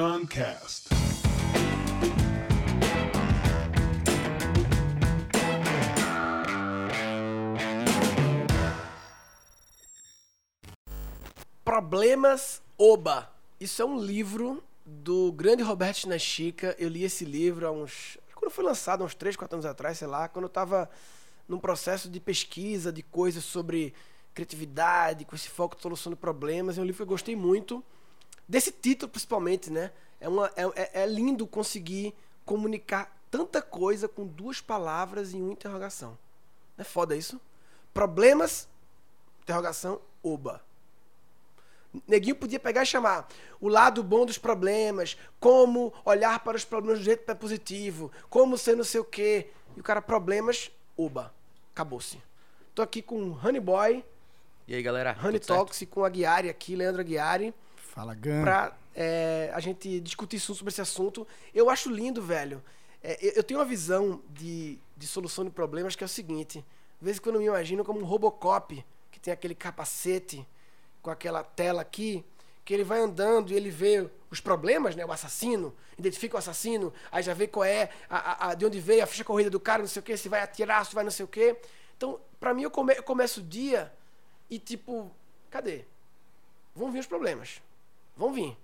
[0.00, 0.88] Shotgun Cast.
[11.62, 13.30] Problemas Oba.
[13.60, 16.74] Isso é um livro do grande Roberto Chinachica.
[16.78, 18.16] Eu li esse livro há uns.
[18.34, 20.88] Quando foi lançado, há uns 3, 4 anos atrás, sei lá, quando eu estava
[21.46, 23.92] num processo de pesquisa de coisas sobre
[24.32, 26.78] criatividade, com esse foco de solução de problemas.
[26.78, 27.84] É um livro que eu gostei muito.
[28.50, 29.92] Desse título, principalmente, né?
[30.20, 32.12] É, uma, é, é, é lindo conseguir
[32.44, 36.18] comunicar tanta coisa com duas palavras em uma interrogação.
[36.76, 37.40] Não é foda isso?
[37.94, 38.66] Problemas,
[39.40, 40.60] interrogação, oba.
[42.08, 43.28] Neguinho podia pegar e chamar
[43.60, 48.76] o lado bom dos problemas, como olhar para os problemas do jeito positivo, como ser
[48.76, 49.52] não sei o quê.
[49.76, 51.32] E o cara, problemas, oba.
[51.72, 52.20] Acabou-se.
[52.74, 54.04] Tô aqui com o Honey Boy,
[54.66, 55.16] E aí, galera?
[55.22, 55.38] Honey?
[55.38, 57.54] Talks, e com a Guiari aqui, Leandro Aguiari,
[57.92, 58.42] Fala, Gan.
[58.42, 61.26] pra é, a gente discutir sobre esse assunto.
[61.54, 62.62] Eu acho lindo, velho.
[63.02, 66.58] É, eu- eu tenho uma visão de, de solução de problemas que é o seguinte:
[66.98, 70.46] de vez em quando eu me imagino como um Robocop, que tem aquele capacete
[71.02, 72.24] com aquela tela aqui,
[72.64, 75.04] que ele vai andando e ele vê os problemas, né?
[75.04, 78.78] O assassino, identifica o assassino, aí já vê qual é, a, a- a- de onde
[78.80, 81.02] veio a ficha corrida do cara, não sei o que, se vai atirar, se vai
[81.02, 81.56] não sei o que.
[81.96, 83.92] Então, pra mim, eu, come- eu começo o dia
[84.48, 85.10] e tipo,
[85.50, 85.84] cadê?
[86.76, 87.60] Vão vir os problemas.
[88.16, 88.56] Vão vir.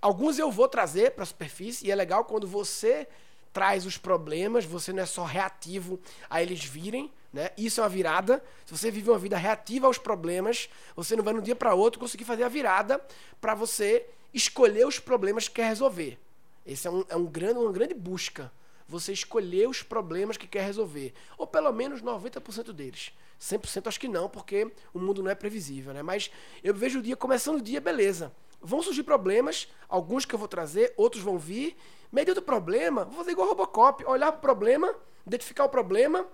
[0.00, 3.06] Alguns eu vou trazer para a superfície, e é legal quando você
[3.52, 7.50] traz os problemas, você não é só reativo a eles virem, né?
[7.56, 8.42] Isso é uma virada.
[8.66, 11.74] Se você vive uma vida reativa aos problemas, você não vai de um dia para
[11.74, 13.00] outro conseguir fazer a virada
[13.40, 16.18] para você escolher os problemas que quer resolver.
[16.66, 18.50] Esse é, um, é um grande, uma grande busca.
[18.88, 21.12] Você escolher os problemas que quer resolver.
[21.38, 23.12] Ou pelo menos 90% deles.
[23.40, 26.02] 100% acho que não, porque o mundo não é previsível, né?
[26.02, 26.30] Mas
[26.62, 28.32] eu vejo o dia começando o dia, beleza.
[28.60, 31.76] Vão surgir problemas, alguns que eu vou trazer, outros vão vir.
[32.12, 34.94] Meio do problema, vou fazer igual Robocop, olhar para o problema,
[35.26, 36.26] identificar o problema,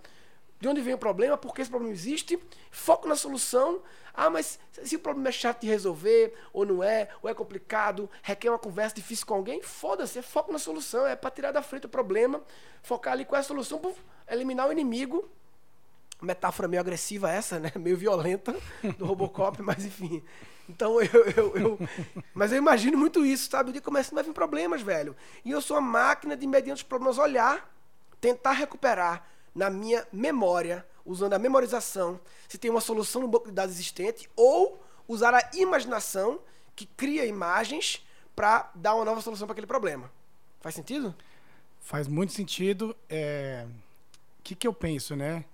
[0.61, 2.39] de onde vem o problema, por que esse problema existe,
[2.71, 3.81] foco na solução.
[4.13, 8.11] Ah, mas se o problema é chato de resolver, ou não é, ou é complicado,
[8.23, 11.63] requer uma conversa difícil com alguém, foda-se, é foco na solução, é para tirar da
[11.63, 12.43] frente o problema,
[12.83, 15.29] focar ali qual é a solução, puf, eliminar o inimigo.
[16.21, 17.71] Metáfora meio agressiva essa, né?
[17.79, 18.53] Meio violenta
[18.99, 20.21] do Robocop, mas enfim.
[20.69, 21.79] Então eu, eu, eu-
[22.35, 23.71] Mas eu imagino muito isso, sabe?
[23.71, 25.15] O dia começa vai vir problemas, velho.
[25.45, 27.73] E eu sou a máquina de, mediante os problemas, olhar,
[28.21, 29.25] tentar recuperar
[29.55, 34.29] na minha memória, usando a memorização, se tem uma solução no banco de dados existente,
[34.37, 36.41] ou usar a imaginação,
[36.77, 38.05] que cria imagens,
[38.37, 40.11] para dar uma nova solução para aquele problema.
[40.61, 41.15] Faz sentido?
[41.81, 42.95] Faz muito sentido.
[43.09, 43.67] É...
[44.39, 45.45] O que, que eu penso, né?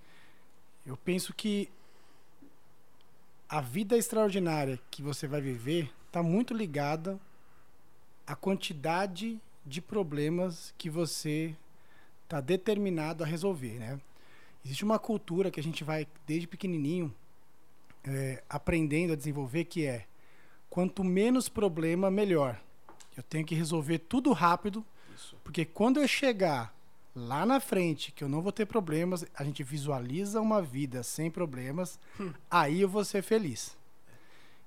[0.84, 1.70] Eu penso que
[3.48, 7.18] a vida extraordinária que você vai viver está muito ligada
[8.26, 11.56] à quantidade de problemas que você
[12.24, 14.00] está determinado a resolver, né?
[14.64, 17.14] Existe uma cultura que a gente vai desde pequenininho
[18.02, 20.06] é, aprendendo a desenvolver que é
[20.68, 22.60] quanto menos problema melhor.
[23.16, 24.84] Eu tenho que resolver tudo rápido
[25.42, 26.74] porque quando eu chegar
[27.14, 31.30] lá na frente, que eu não vou ter problemas, a gente visualiza uma vida sem
[31.30, 31.98] problemas,
[32.50, 33.76] aí eu vou ser feliz.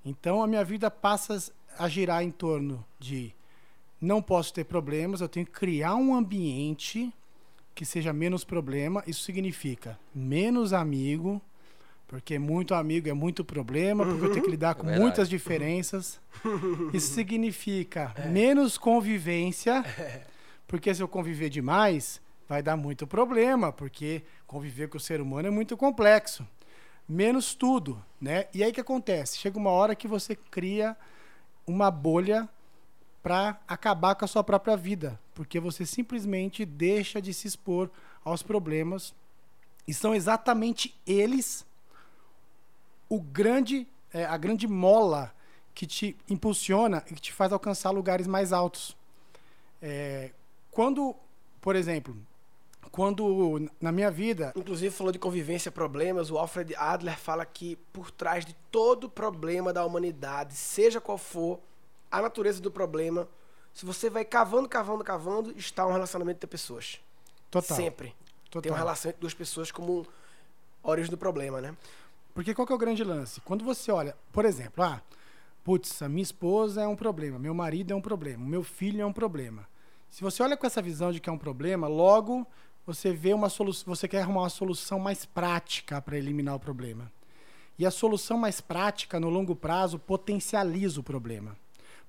[0.04, 3.34] Então a minha vida passa a girar em torno de
[4.00, 7.12] não posso ter problemas, eu tenho que criar um ambiente
[7.78, 9.04] que seja menos problema.
[9.06, 11.40] Isso significa menos amigo,
[12.08, 15.00] porque muito amigo é muito problema, porque eu tenho que lidar com verdade.
[15.00, 16.20] muitas diferenças.
[16.92, 19.84] Isso significa menos convivência,
[20.66, 25.46] porque se eu conviver demais, vai dar muito problema, porque conviver com o ser humano
[25.46, 26.44] é muito complexo.
[27.08, 28.46] Menos tudo, né?
[28.52, 29.38] E aí o que acontece?
[29.38, 30.96] Chega uma hora que você cria
[31.64, 32.48] uma bolha
[33.28, 37.90] para acabar com a sua própria vida, porque você simplesmente deixa de se expor
[38.24, 39.14] aos problemas
[39.86, 41.66] e são exatamente eles
[43.06, 45.34] o grande é, a grande mola
[45.74, 48.96] que te impulsiona e que te faz alcançar lugares mais altos.
[49.82, 50.30] É,
[50.70, 51.14] quando,
[51.60, 52.16] por exemplo,
[52.90, 56.30] quando na minha vida Inclusive falou de convivência, problemas.
[56.30, 61.60] O Alfred Adler fala que por trás de todo problema da humanidade, seja qual for
[62.10, 63.28] a natureza do problema,
[63.72, 67.00] se você vai cavando, cavando, cavando, está um relacionamento entre pessoas.
[67.50, 68.14] total, Sempre.
[68.50, 68.62] total.
[68.62, 70.06] Tem uma relação entre duas pessoas como
[70.82, 71.76] origem do problema, né?
[72.34, 73.40] Porque qual que é o grande lance?
[73.40, 75.02] Quando você olha, por exemplo, ah,
[75.64, 79.06] putz, a minha esposa é um problema, meu marido é um problema, meu filho é
[79.06, 79.68] um problema.
[80.08, 82.46] Se você olha com essa visão de que é um problema, logo
[82.86, 87.12] você vê uma solução, você quer arrumar uma solução mais prática para eliminar o problema.
[87.78, 91.56] E a solução mais prática no longo prazo potencializa o problema.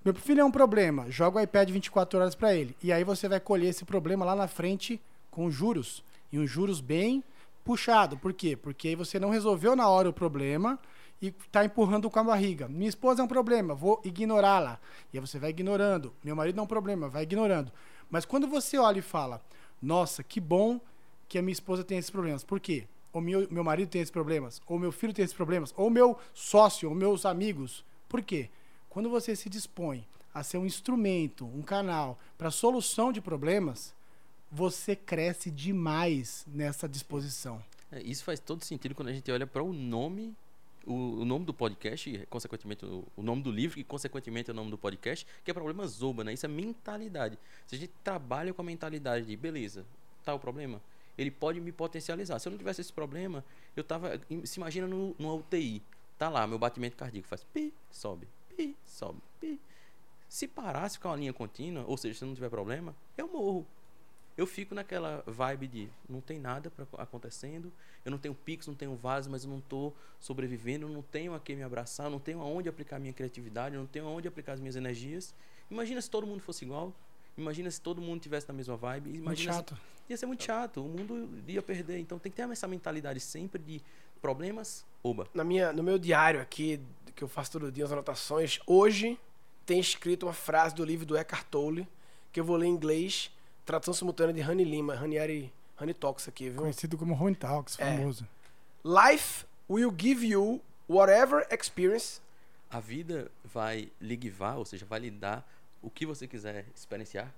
[0.03, 2.75] Meu filho é um problema, joga o iPad 24 horas para ele.
[2.81, 4.99] E aí você vai colher esse problema lá na frente
[5.29, 6.03] com juros.
[6.31, 7.21] E um juros bem
[7.65, 8.17] puxado.
[8.17, 8.55] Por quê?
[8.55, 10.79] Porque aí você não resolveu na hora o problema
[11.21, 12.69] e tá empurrando com a barriga.
[12.69, 14.79] Minha esposa é um problema, vou ignorá-la.
[15.11, 16.13] E aí você vai ignorando.
[16.23, 17.71] Meu marido é um problema, vai ignorando.
[18.09, 19.41] Mas quando você olha e fala,
[19.81, 20.79] nossa, que bom
[21.27, 22.43] que a minha esposa tem esses problemas.
[22.43, 22.85] Por quê?
[23.11, 26.17] Ou meu, meu marido tem esses problemas, ou meu filho tem esses problemas, ou meu
[26.33, 27.83] sócio, ou meus amigos.
[28.07, 28.49] Por quê?
[28.89, 33.93] Quando você se dispõe a ser um instrumento, um canal para solução de problemas,
[34.51, 37.63] você cresce demais nessa disposição.
[37.91, 40.35] É, isso faz todo sentido quando a gente olha para o nome,
[40.85, 44.53] o, o, nome do podcast, e, consequentemente o, o, nome do livro, e consequentemente o
[44.53, 46.33] nome do podcast, que é problema Zoba, né?
[46.33, 47.37] Isso é mentalidade.
[47.67, 49.85] Se a gente trabalha com a mentalidade de, beleza,
[50.23, 50.81] tá o problema,
[51.17, 52.39] ele pode me potencializar.
[52.39, 53.43] Se eu não tivesse esse problema,
[53.75, 54.19] eu tava.
[54.45, 55.81] Se imagina no, no UTI.
[56.17, 58.27] Tá lá, meu batimento cardíaco faz pi, sobe,
[58.59, 59.57] pi, sobe, pi.
[60.27, 63.65] Se parasse com uma linha contínua, ou seja, se não tiver problema, eu morro.
[64.37, 67.71] Eu fico naquela vibe de não tem nada pra, acontecendo,
[68.05, 71.33] eu não tenho pix, não tenho vaso, mas eu não estou sobrevivendo, eu não tenho
[71.33, 74.27] a quem me abraçar, eu não tenho aonde aplicar minha criatividade, eu não tenho aonde
[74.27, 75.33] aplicar as minhas energias.
[75.71, 76.93] Imagina se todo mundo fosse igual.
[77.37, 79.09] Imagina se todo mundo tivesse na mesma vibe.
[79.15, 79.75] Imagina muito chato.
[79.75, 80.85] Se, ia ser muito chato.
[80.85, 81.99] O mundo ia perder.
[81.99, 83.81] Então tem que ter essa mentalidade sempre de
[84.19, 85.27] problemas, oba.
[85.33, 86.79] Na minha, no meu diário aqui,
[87.19, 89.19] que eu faço todo dia as anotações, hoje
[89.65, 91.85] tem escrito uma frase do livro do Eckhart Tolle,
[92.31, 93.29] que eu vou ler em inglês,
[93.65, 96.61] tradução simultânea de Honey Lima, Ranieri, Honey Talks aqui, viu?
[96.61, 97.97] Conhecido como Honey Talks, É.
[97.97, 98.25] famoso.
[98.85, 102.21] Life will give you whatever experience
[102.71, 105.45] A vida vai lhe guivar, ou seja, vai lhe dar
[105.81, 107.33] o que você quiser experienciar.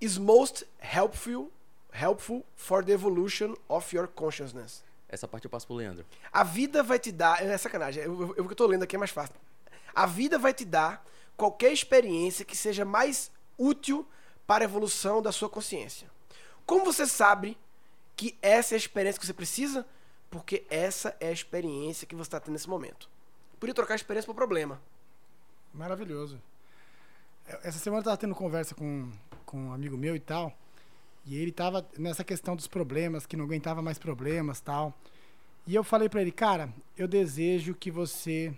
[0.00, 1.50] is most helpful
[1.92, 4.82] helpful for the evolution of your consciousness.
[5.10, 6.06] Essa parte eu passo pro Leandro.
[6.32, 7.44] A vida vai te dar.
[7.44, 8.02] É sacanagem.
[8.02, 9.34] Eu, eu, eu que eu tô lendo aqui é mais fácil.
[9.92, 11.04] A vida vai te dar
[11.36, 14.06] qualquer experiência que seja mais útil
[14.46, 16.08] para a evolução da sua consciência.
[16.64, 17.58] Como você sabe
[18.14, 19.84] que essa é a experiência que você precisa?
[20.30, 23.08] Porque essa é a experiência que você está tendo nesse momento.
[23.58, 24.80] Podia trocar a experiência por problema.
[25.74, 26.40] Maravilhoso.
[27.46, 29.10] É, Essa semana eu tava tendo conversa com,
[29.44, 30.56] com um amigo meu e tal.
[31.24, 34.98] E ele tava nessa questão dos problemas, que não aguentava mais problemas tal.
[35.66, 38.52] E eu falei pra ele, cara, eu desejo que você.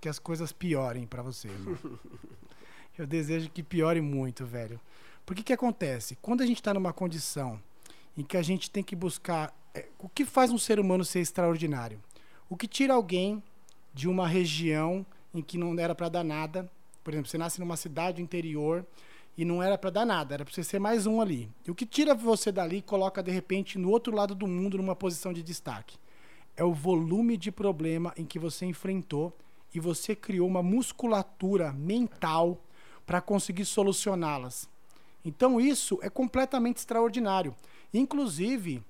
[0.00, 1.76] que as coisas piorem pra você, irmão.
[2.96, 4.80] eu desejo que piore muito, velho.
[5.26, 6.16] Porque que acontece?
[6.22, 7.60] Quando a gente tá numa condição
[8.16, 9.54] em que a gente tem que buscar.
[9.74, 12.00] é, o que faz um ser humano ser extraordinário?
[12.48, 13.42] O que tira alguém
[13.92, 15.04] de uma região
[15.34, 16.70] em que não era pra dar nada.
[17.02, 18.84] Por exemplo, você nasce numa cidade interior
[19.36, 21.50] e não era pra dar nada, era pra você ser mais um ali.
[21.66, 24.76] E o que tira você dali e coloca de repente no outro lado do mundo
[24.76, 25.96] numa posição de destaque
[26.56, 29.32] é o volume de problema em que você enfrentou
[29.74, 32.58] e você criou uma musculatura mental
[33.06, 34.68] para conseguir solucioná-las.
[35.24, 37.54] Então isso é completamente extraordinário.
[37.92, 38.82] Inclusive,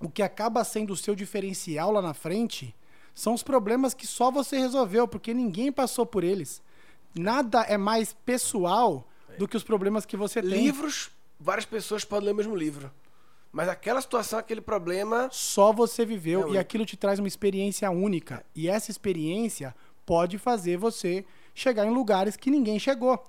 [0.00, 2.74] o que acaba sendo o seu diferencial lá na frente
[3.14, 6.62] são os problemas que só você resolveu, porque ninguém passou por eles.
[7.14, 9.06] Nada é mais pessoal
[9.38, 10.50] do que os problemas que você tem.
[10.50, 12.90] Livros, várias pessoas podem ler o mesmo livro.
[13.52, 15.28] Mas aquela situação, aquele problema.
[15.32, 16.60] Só você viveu É e único.
[16.60, 18.44] aquilo te traz uma experiência única.
[18.54, 19.74] E essa experiência
[20.06, 21.24] pode fazer você
[21.54, 23.22] chegar em lugares que ninguém chegou.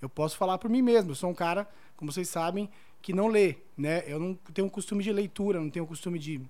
[0.00, 1.10] Eu posso falar por mim mesmo.
[1.10, 2.70] Eu sou um cara, como vocês sabem,
[3.02, 4.02] que não lê, né?
[4.06, 6.40] Eu não tenho costume de leitura, não tenho costume de,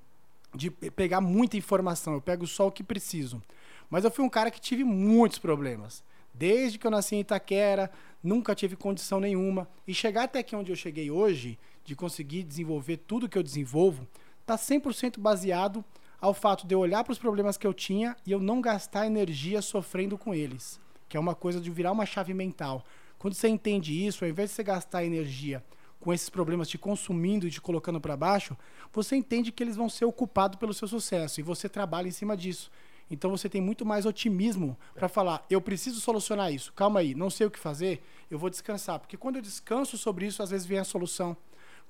[0.54, 2.14] de pe- pegar muita informação.
[2.14, 3.42] Eu pego só o que preciso.
[3.90, 6.02] Mas eu fui um cara que tive muitos problemas.
[6.38, 7.90] Desde que eu nasci em Itaquera,
[8.22, 9.66] nunca tive condição nenhuma.
[9.86, 14.06] E chegar até aqui onde eu cheguei hoje, de conseguir desenvolver tudo que eu desenvolvo,
[14.40, 15.84] está 100% baseado
[16.20, 19.06] ao fato de eu olhar para os problemas que eu tinha e eu não gastar
[19.06, 20.78] energia sofrendo com eles.
[21.08, 22.84] Que é uma coisa de virar uma chave mental.
[23.18, 25.64] Quando você entende isso, ao invés de você gastar energia
[25.98, 28.56] com esses problemas te consumindo e te colocando para baixo,
[28.92, 32.36] você entende que eles vão ser ocupados pelo seu sucesso e você trabalha em cima
[32.36, 32.70] disso.
[33.10, 36.72] Então você tem muito mais otimismo para falar: eu preciso solucionar isso.
[36.72, 38.98] Calma aí, não sei o que fazer, eu vou descansar.
[38.98, 41.36] Porque quando eu descanso sobre isso, às vezes vem a solução.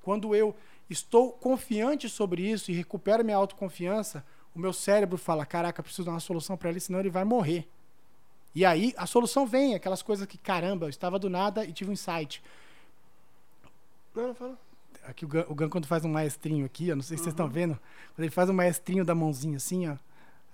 [0.03, 0.55] Quando eu
[0.89, 6.11] estou confiante sobre isso e recupero minha autoconfiança, o meu cérebro fala: caraca, preciso dar
[6.11, 7.67] uma solução para ele, senão ele vai morrer.
[8.53, 11.89] E aí a solução vem, aquelas coisas que, caramba, eu estava do nada e tive
[11.89, 12.43] um insight.
[14.15, 14.57] Não, não fala.
[15.03, 17.33] Aqui o Gan, o Gan, quando faz um maestrinho aqui, eu não sei se vocês
[17.33, 17.79] estão vendo,
[18.15, 19.95] quando ele faz um maestrinho da mãozinha assim, ó,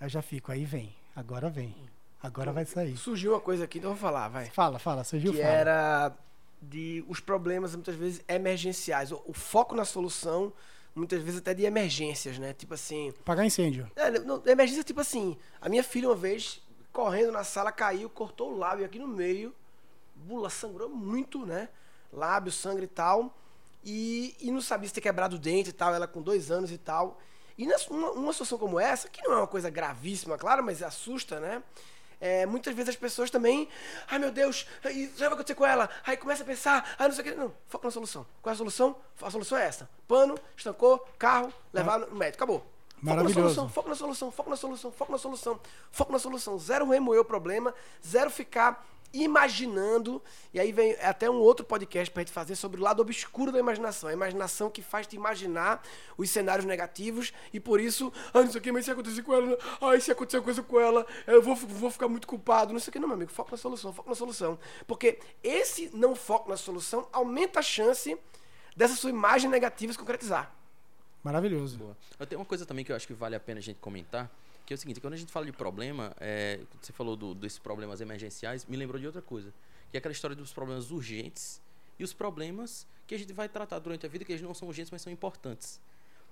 [0.04, 1.76] eu já fico, aí vem, agora vem,
[2.22, 2.98] agora vai sair.
[2.98, 4.48] Surgiu uma coisa aqui, então eu vou falar, vai.
[4.50, 5.54] Fala, fala, surgiu, que fala.
[5.54, 6.14] era
[6.62, 9.12] de os problemas muitas vezes emergenciais.
[9.12, 10.52] O, o foco na solução,
[10.94, 12.54] muitas vezes até de emergências, né?
[12.54, 13.10] Tipo assim.
[13.22, 13.90] Apagar incêndio.
[13.96, 15.38] É, não, emergência tipo assim.
[15.62, 19.54] A minha filha uma vez, correndo na sala, caiu, cortou o lábio aqui no meio.
[20.16, 21.70] bula sangrou muito, né?
[22.12, 23.38] Lábio, sangue e tal.
[23.86, 26.72] E, e não sabia se ter quebrado o dente e tal, ela com dois anos
[26.72, 27.20] e tal.
[27.58, 31.40] E nessa, uma, situação como essa, que não é uma coisa gravíssima, claro, mas assusta,
[31.40, 31.62] né?
[32.20, 33.68] É, muitas vezes as pessoas também,
[34.10, 35.90] ai meu Deus, isso vai acontecer com ela.
[36.06, 37.36] Aí começa a pensar, ai não sei o que.
[37.36, 38.26] Não, foca na solução.
[38.42, 38.96] Qual é a solução?
[39.22, 42.42] A solução é essa: pano, estancou, carro, levar no médico.
[42.42, 42.66] Acabou.
[43.02, 43.68] Maravilhoso.
[43.68, 45.60] Foco na solução, foco na solução, foco na solução,
[45.92, 46.58] foco na solução.
[46.58, 47.76] Zero remoer o problema,
[48.08, 50.22] zero ficar imaginando.
[50.54, 53.60] E aí vem até um outro podcast pra gente fazer sobre o lado obscuro da
[53.60, 54.10] imaginação.
[54.10, 55.84] A imaginação que faz te imaginar
[56.18, 59.34] os cenários negativos e por isso, ah, não sei o que, mas se acontecer com
[59.34, 62.74] ela, ai, se acontecer coisa com ela, eu vou, vou ficar muito culpado.
[62.74, 63.32] Não sei o que, não, meu amigo.
[63.32, 64.58] Foco na solução, foco na solução.
[64.88, 68.18] Porque esse não foco na solução aumenta a chance
[68.76, 70.54] dessa sua imagem negativa se concretizar.
[71.24, 71.78] Maravilhoso.
[71.78, 71.98] Boa.
[72.20, 74.30] Eu tenho uma coisa também que eu acho que vale a pena a gente comentar,
[74.66, 77.60] que é o seguinte, quando a gente fala de problema, é, você falou do, desses
[77.60, 79.54] problemas emergenciais, me lembrou de outra coisa,
[79.92, 81.62] que é aquela história dos problemas urgentes
[82.00, 84.68] e os problemas que a gente vai tratar durante a vida, que eles não são
[84.68, 85.82] urgentes, mas são importantes.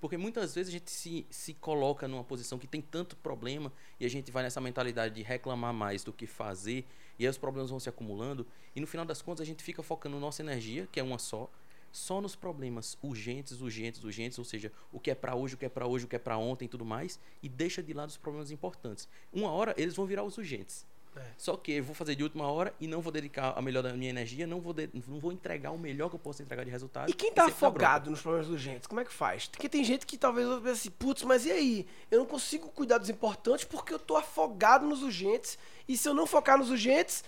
[0.00, 4.04] Porque muitas vezes a gente se, se coloca numa posição que tem tanto problema e
[4.04, 6.84] a gente vai nessa mentalidade de reclamar mais do que fazer,
[7.18, 9.82] e aí os problemas vão se acumulando, e no final das contas a gente fica
[9.82, 11.48] focando nossa energia, que é uma só,
[11.92, 15.66] só nos problemas urgentes, urgentes, urgentes, ou seja, o que é para hoje, o que
[15.66, 18.08] é para hoje, o que é para ontem e tudo mais, e deixa de lado
[18.08, 19.06] os problemas importantes.
[19.32, 20.86] Uma hora eles vão virar os urgentes.
[21.14, 21.20] É.
[21.36, 23.92] Só que eu vou fazer de última hora e não vou dedicar a melhor da
[23.92, 26.70] minha energia, não vou, de- não vou entregar o melhor que eu posso entregar de
[26.70, 27.10] resultado.
[27.10, 27.54] E quem tá bronca.
[27.54, 29.46] afogado nos problemas urgentes, como é que faz?
[29.46, 31.86] Porque tem gente que talvez pense assim, putz, mas e aí?
[32.10, 35.58] Eu não consigo cuidar dos importantes porque eu tô afogado nos urgentes.
[35.86, 37.22] E se eu não focar nos urgentes,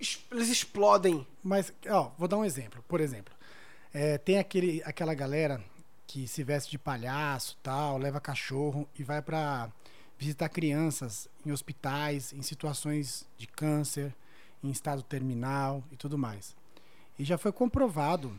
[0.00, 1.24] es- eles explodem.
[1.44, 2.84] Mas, ó, vou dar um exemplo.
[2.88, 3.32] Por exemplo,
[3.92, 5.62] é, tem aquele, aquela galera
[6.06, 9.70] que se veste de palhaço, tal, leva cachorro e vai pra
[10.18, 14.14] visitar crianças em hospitais, em situações de câncer,
[14.62, 16.54] em estado terminal e tudo mais.
[17.18, 18.38] E já foi comprovado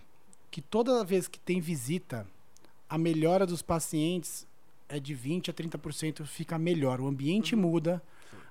[0.49, 2.27] que toda vez que tem visita,
[2.89, 4.47] a melhora dos pacientes
[4.87, 7.01] é de 20 a 30% fica melhor.
[7.01, 8.01] O ambiente muda,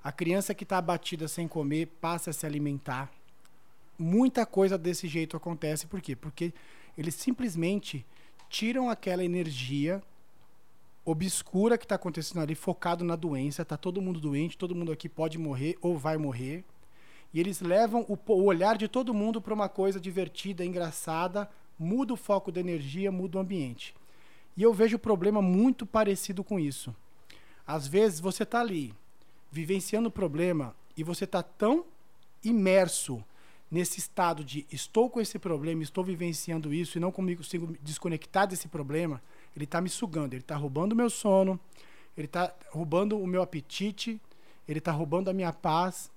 [0.03, 3.11] a criança que está abatida sem comer passa a se alimentar.
[3.97, 6.15] Muita coisa desse jeito acontece, por quê?
[6.15, 6.53] Porque
[6.97, 8.05] eles simplesmente
[8.49, 10.01] tiram aquela energia
[11.05, 15.09] obscura que está acontecendo ali, focado na doença, tá todo mundo doente, todo mundo aqui
[15.09, 16.63] pode morrer ou vai morrer.
[17.33, 22.13] E eles levam o, o olhar de todo mundo para uma coisa divertida, engraçada, muda
[22.13, 23.95] o foco da energia, muda o ambiente.
[24.55, 26.95] E eu vejo o problema muito parecido com isso.
[27.65, 28.93] Às vezes você está ali,
[29.51, 31.85] vivenciando o problema, e você está tão
[32.43, 33.23] imerso
[33.73, 37.79] nesse estado de estou com esse problema, estou vivenciando isso e não comigo consigo me
[37.81, 39.19] desconectar desse problema,
[39.55, 41.59] ele está me sugando, ele está roubando o meu sono,
[42.15, 44.21] ele está roubando o meu apetite,
[44.67, 46.11] ele está roubando a minha paz.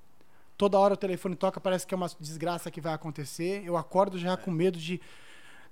[0.58, 3.62] Toda hora o telefone toca, parece que é uma desgraça que vai acontecer.
[3.64, 5.00] Eu acordo já com medo de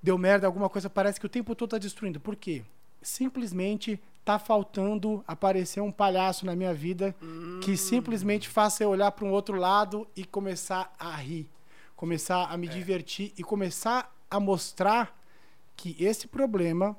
[0.02, 2.18] deu merda, alguma coisa, parece que o tempo todo está destruindo.
[2.18, 2.62] Por quê?
[3.02, 7.14] Simplesmente tá faltando aparecer um palhaço na minha vida
[7.62, 11.46] que simplesmente faça eu olhar para um outro lado e começar a rir,
[12.04, 15.18] começar a me divertir e começar a mostrar
[15.74, 16.94] que esse problema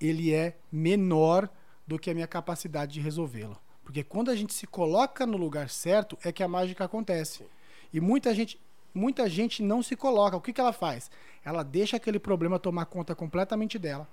[0.00, 1.48] ele é menor
[1.86, 3.56] do que a minha capacidade de resolvê-lo.
[3.84, 7.46] Porque quando a gente se coloca no lugar certo é que a mágica acontece.
[7.92, 8.60] E muita gente,
[8.92, 10.36] muita gente não se coloca.
[10.36, 11.08] O que, que ela faz?
[11.44, 14.08] Ela deixa aquele problema tomar conta completamente dela.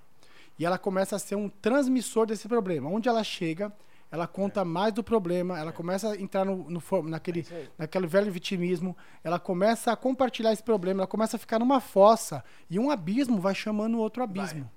[0.60, 2.92] E ela começa a ser um transmissor desse problema.
[2.92, 3.74] Onde ela chega,
[4.12, 7.70] ela conta mais do problema, ela começa a entrar no, no naquele, aí.
[7.78, 12.44] naquele velho vitimismo, ela começa a compartilhar esse problema, ela começa a ficar numa fossa
[12.70, 14.70] e um abismo vai chamando o outro abismo.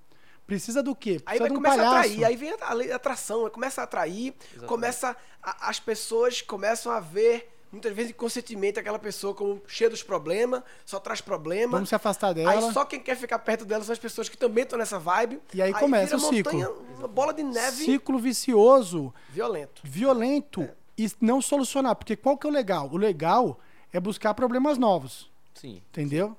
[0.47, 1.21] Precisa do quê?
[1.27, 3.51] Aí Precisa vai de um começar a atrair, aí vem a lei da atração, aí
[3.51, 4.67] começa a atrair, Exatamente.
[4.67, 10.03] começa a- as pessoas começam a ver muitas vezes inconscientemente aquela pessoa como cheia dos
[10.03, 11.73] problemas, só traz problema.
[11.73, 12.51] Vamos se afastar dela.
[12.51, 15.41] Aí só quem quer ficar perto dela são as pessoas que também estão nessa vibe.
[15.53, 16.53] E aí começa vira o ciclo.
[16.53, 19.83] montanha, Uma bola de neve Ciclo vicioso, violento.
[19.85, 21.95] violento e não solucionar.
[21.97, 22.89] Porque qual que é o legal?
[22.91, 23.61] O legal
[23.93, 25.31] é buscar problemas novos.
[25.55, 25.83] Sim.
[25.91, 26.37] Entendeu?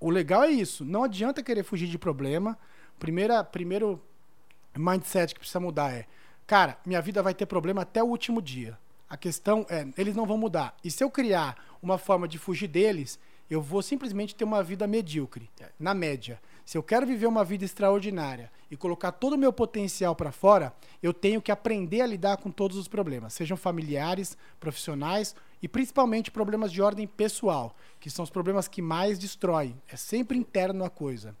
[0.00, 0.84] O legal é isso.
[0.84, 2.58] Não adianta querer fugir de problema.
[2.98, 4.00] Primeira, primeiro
[4.76, 6.06] mindset que precisa mudar é:
[6.46, 8.78] cara, minha vida vai ter problema até o último dia.
[9.12, 10.74] A questão é, eles não vão mudar.
[10.82, 13.18] E se eu criar uma forma de fugir deles,
[13.50, 15.68] eu vou simplesmente ter uma vida medíocre, É.
[15.78, 16.40] na média.
[16.64, 20.72] Se eu quero viver uma vida extraordinária e colocar todo o meu potencial para fora,
[21.02, 26.30] eu tenho que aprender a lidar com todos os problemas, sejam familiares, profissionais e principalmente
[26.30, 29.78] problemas de ordem pessoal, que são os problemas que mais destroem.
[29.88, 31.36] É sempre interno a coisa.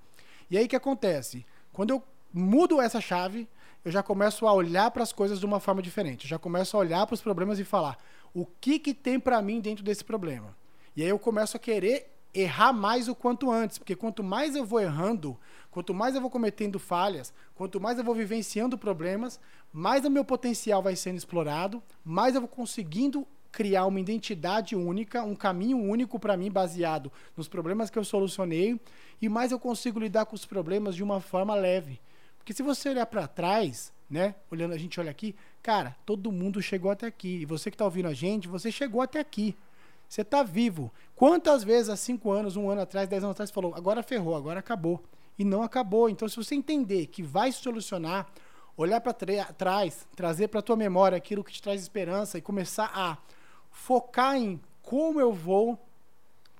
[0.50, 1.46] E aí o que acontece?
[1.72, 2.02] Quando eu
[2.34, 3.48] mudo essa chave,
[3.84, 6.24] eu já começo a olhar para as coisas de uma forma diferente.
[6.24, 7.98] Eu já começo a olhar para os problemas e falar:
[8.32, 10.56] o que que tem para mim dentro desse problema?
[10.96, 14.64] E aí eu começo a querer errar mais o quanto antes, porque quanto mais eu
[14.64, 15.38] vou errando,
[15.70, 19.38] quanto mais eu vou cometendo falhas, quanto mais eu vou vivenciando problemas,
[19.72, 25.22] mais o meu potencial vai sendo explorado, mais eu vou conseguindo criar uma identidade única,
[25.22, 28.80] um caminho único para mim baseado nos problemas que eu solucionei
[29.20, 32.00] e mais eu consigo lidar com os problemas de uma forma leve.
[32.42, 35.32] Porque se você olhar para trás, né, olhando a gente olha aqui,
[35.62, 37.42] cara, todo mundo chegou até aqui.
[37.42, 39.56] E você que está ouvindo a gente, você chegou até aqui.
[40.08, 40.92] Você está vivo.
[41.14, 44.34] Quantas vezes há cinco anos, um ano atrás, dez anos atrás, você falou, agora ferrou,
[44.34, 45.00] agora acabou.
[45.38, 46.10] E não acabou.
[46.10, 48.26] Então, se você entender que vai solucionar,
[48.76, 49.14] olhar para
[49.54, 53.18] trás, trazer para a tua memória aquilo que te traz esperança e começar a
[53.70, 55.78] focar em como eu vou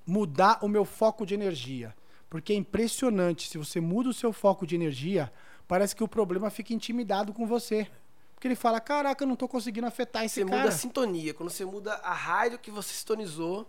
[0.06, 1.92] mudar o meu foco de energia.
[2.30, 5.30] Porque é impressionante, se você muda o seu foco de energia,
[5.66, 7.88] parece que o problema fica intimidado com você.
[8.34, 10.56] Porque ele fala, caraca, eu não tô conseguindo afetar esse você cara.
[10.56, 11.32] muda a sintonia.
[11.32, 13.68] Quando você muda a rádio que você sintonizou.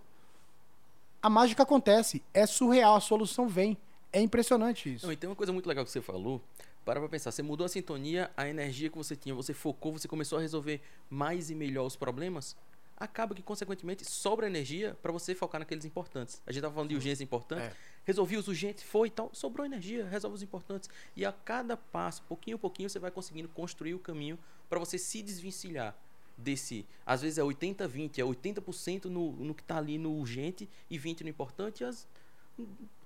[1.21, 2.23] A mágica acontece.
[2.33, 3.77] É surreal, a solução vem.
[4.11, 5.05] É impressionante isso.
[5.05, 6.41] Não, e tem uma coisa muito legal que você falou.
[6.83, 10.07] Para pra pensar, você mudou a sintonia, a energia que você tinha, você focou, você
[10.07, 12.55] começou a resolver mais e melhor os problemas
[12.97, 16.41] acaba que, consequentemente, sobra energia para você focar naqueles importantes.
[16.47, 17.65] A gente estava falando de urgências importantes.
[17.65, 17.73] É.
[18.05, 20.89] Resolvi os urgentes, foi e tal, sobrou energia, resolve os importantes.
[21.15, 24.37] E a cada passo, pouquinho a pouquinho, você vai conseguindo construir o caminho
[24.69, 25.95] para você se desvencilhar
[26.37, 26.85] desse.
[27.05, 31.21] Às vezes é 80-20, é 80% no, no que está ali no urgente e 20%
[31.21, 31.83] no importante.
[31.83, 32.07] As,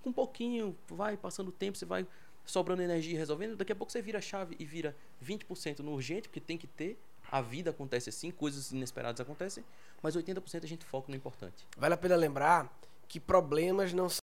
[0.01, 2.07] com um pouquinho, vai passando o tempo, você vai
[2.45, 3.55] sobrando energia resolvendo.
[3.55, 6.67] Daqui a pouco você vira a chave e vira 20% no urgente, porque tem que
[6.67, 6.97] ter,
[7.29, 9.63] a vida acontece assim, coisas inesperadas acontecem,
[10.01, 11.67] mas 80% a gente foca no importante.
[11.77, 12.71] Vale a pena lembrar
[13.07, 14.26] que problemas não são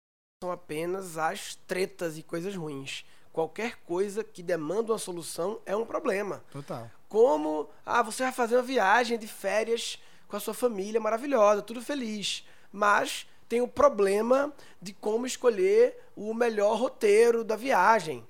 [0.50, 3.04] apenas as tretas e coisas ruins.
[3.32, 6.42] Qualquer coisa que demanda uma solução é um problema.
[6.50, 6.90] Total.
[7.08, 11.80] Como, ah, você vai fazer uma viagem de férias com a sua família maravilhosa, tudo
[11.82, 18.26] feliz, mas tem o problema de como escolher o melhor roteiro da viagem.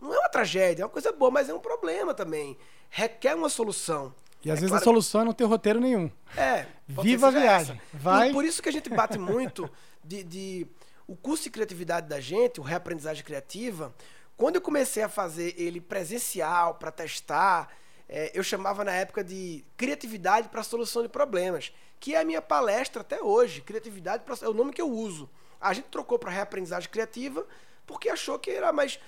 [0.00, 2.56] Não é uma tragédia, é uma coisa boa, mas é um problema também
[2.94, 4.14] requer uma solução.
[4.44, 4.82] E às é vezes claro...
[4.82, 6.10] a solução é não ter roteiro nenhum.
[6.36, 6.66] É.
[6.86, 7.76] Viva a viagem.
[7.76, 7.82] Essa.
[7.92, 8.28] Vai.
[8.28, 9.68] Por, por, isso que a gente bate muito
[10.04, 10.66] de, de,
[11.06, 13.94] o curso de criatividade da gente, o reaprendizagem criativa.
[14.36, 17.70] Quando eu comecei a fazer ele presencial para testar,
[18.08, 22.42] é, eu chamava na época de criatividade para solução de problemas, que é a minha
[22.42, 23.60] palestra até hoje.
[23.60, 25.28] Criatividade pra, é o nome que eu uso.
[25.60, 27.46] A gente trocou para reaprendizagem criativa
[27.86, 28.98] porque achou que era mais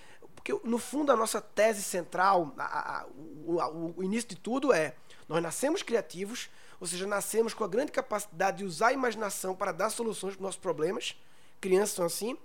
[0.46, 4.94] porque, no fundo, a nossa tese central, a, a, o, o início de tudo é:
[5.28, 9.72] nós nascemos criativos, ou seja, nascemos com a grande capacidade de usar a imaginação para
[9.72, 11.16] dar soluções para os nossos problemas.
[11.60, 12.36] Crianças são assim.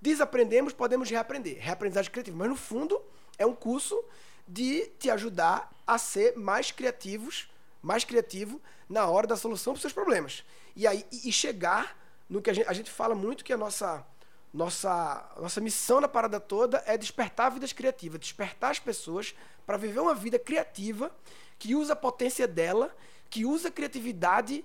[0.00, 1.58] Desaprendemos, podemos reaprender.
[1.60, 2.36] Reaprendizagem criativa.
[2.36, 3.00] Mas, no fundo,
[3.38, 4.02] é um curso
[4.46, 7.48] de te ajudar a ser mais criativos,
[7.80, 10.44] mais criativo na hora da solução para os seus problemas.
[10.74, 11.96] E aí e chegar
[12.28, 14.06] no que a gente, a gente fala muito que a nossa
[14.52, 19.34] nossa, nossa missão na parada toda é despertar vidas criativas, despertar as pessoas
[19.64, 21.10] para viver uma vida criativa
[21.58, 22.94] que usa a potência dela,
[23.30, 24.64] que usa a criatividade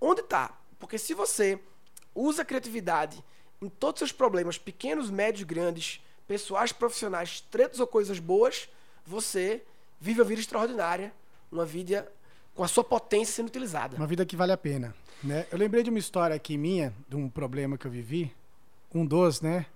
[0.00, 0.56] onde está.
[0.78, 1.60] Porque se você
[2.16, 3.22] usa a criatividade
[3.60, 8.68] em todos os seus problemas, pequenos, médios, grandes, pessoais, profissionais, tretos ou coisas boas,
[9.06, 9.62] você
[10.00, 11.12] vive uma vida extraordinária,
[11.50, 12.10] uma vida
[12.54, 13.96] com a sua potência sendo utilizada.
[13.96, 14.94] Uma vida que vale a pena.
[15.22, 15.46] Né?
[15.50, 18.34] Eu lembrei de uma história aqui minha, de um problema que eu vivi,
[18.94, 19.66] um dos, né?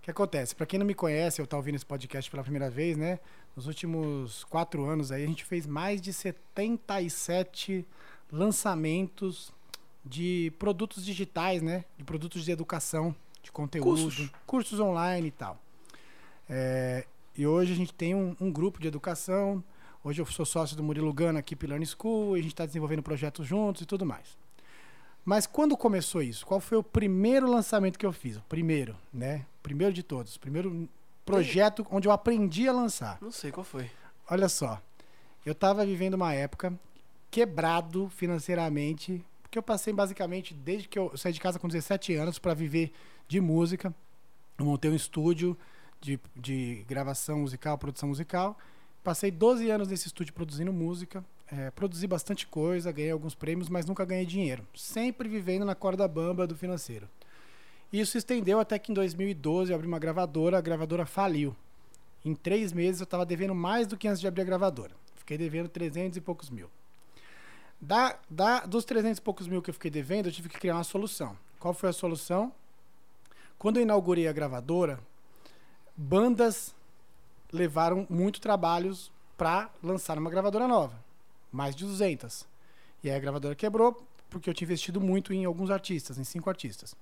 [0.00, 0.54] O que acontece?
[0.54, 3.20] Para quem não me conhece, eu tá ouvindo esse podcast pela primeira vez, né?
[3.54, 7.86] Nos últimos quatro anos aí, a gente fez mais de 77
[8.30, 9.52] lançamentos
[10.04, 11.84] de produtos digitais, né?
[11.96, 15.58] De produtos de educação, de conteúdo, cursos, cursos online e tal.
[16.48, 19.62] É, e hoje a gente tem um, um, grupo de educação.
[20.04, 22.66] Hoje eu sou sócio do Murilo Gana aqui pela Learn School, e a gente está
[22.66, 24.36] desenvolvendo projetos juntos e tudo mais.
[25.24, 26.44] Mas quando começou isso?
[26.44, 28.36] Qual foi o primeiro lançamento que eu fiz?
[28.36, 29.46] O primeiro, né?
[29.62, 30.36] Primeiro de todos.
[30.36, 30.88] Primeiro
[31.24, 33.18] projeto onde eu aprendi a lançar.
[33.20, 33.88] Não sei qual foi.
[34.28, 34.82] Olha só.
[35.46, 36.72] Eu estava vivendo uma época
[37.30, 42.38] quebrado financeiramente, porque eu passei basicamente desde que eu saí de casa com 17 anos
[42.38, 42.90] para viver
[43.28, 43.94] de música.
[44.58, 45.54] Eu montei um estúdio
[46.00, 48.56] de, de gravação musical, produção musical.
[49.04, 53.84] Passei 12 anos nesse estúdio produzindo música é, produzi bastante coisa, ganhei alguns prêmios, mas
[53.84, 54.66] nunca ganhei dinheiro.
[54.74, 57.06] Sempre vivendo na corda bamba do financeiro.
[57.92, 61.54] Isso se estendeu até que em 2012 eu abri uma gravadora, a gravadora faliu.
[62.24, 64.94] Em três meses eu estava devendo mais do que antes de abrir a gravadora.
[65.14, 66.70] Fiquei devendo 300 e poucos mil.
[67.82, 70.76] Da, da, dos 300 e poucos mil que eu fiquei devendo, eu tive que criar
[70.76, 71.36] uma solução.
[71.58, 72.52] Qual foi a solução?
[73.58, 74.98] Quando eu inaugurei a gravadora,
[75.96, 76.74] bandas
[77.52, 81.02] levaram muito trabalhos para lançar uma gravadora nova
[81.52, 82.46] mais de 200.
[83.04, 86.48] E aí a gravadora quebrou, porque eu tinha investido muito em alguns artistas, em cinco
[86.48, 86.96] artistas.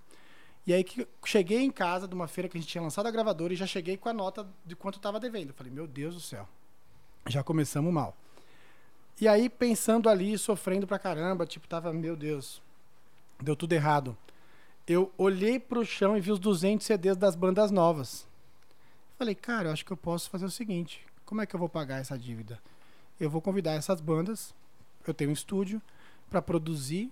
[0.66, 3.10] E aí que cheguei em casa de uma feira que a gente tinha lançado a
[3.10, 5.54] gravadora e já cheguei com a nota de quanto estava devendo.
[5.54, 6.46] Falei, meu Deus do céu,
[7.26, 8.16] já começamos mal.
[9.20, 12.62] E aí pensando ali, sofrendo pra caramba, tipo, tava, meu Deus,
[13.42, 14.16] deu tudo errado.
[14.86, 18.26] Eu olhei pro chão e vi os 200 CDs das bandas novas.
[19.18, 21.68] Falei, cara, eu acho que eu posso fazer o seguinte: como é que eu vou
[21.68, 22.58] pagar essa dívida?
[23.20, 24.54] Eu vou convidar essas bandas,
[25.06, 25.82] eu tenho um estúdio,
[26.30, 27.10] para produzir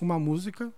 [0.00, 0.72] uma música,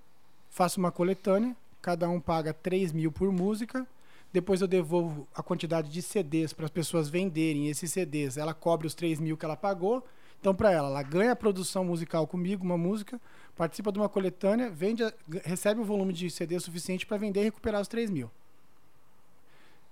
[0.50, 3.86] faço uma coletânea, cada um paga 3 mil por música,
[4.32, 8.88] depois eu devolvo a quantidade de CDs para as pessoas venderem esses CDs, ela cobre
[8.88, 10.04] os 3 mil que ela pagou,
[10.46, 13.20] então para ela, ela ganha a produção musical comigo, uma música,
[13.56, 15.02] participa de uma coletânea, vende,
[15.42, 18.30] recebe o volume de CD suficiente para vender e recuperar os 3 mil.